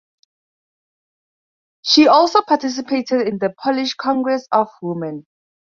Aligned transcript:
She 1.83 2.07
also 2.07 2.41
participated 2.41 3.27
in 3.27 3.37
the 3.37 3.53
Polish 3.61 3.93
(Congress 3.93 4.47
of 4.51 4.69
Women). 4.81 5.27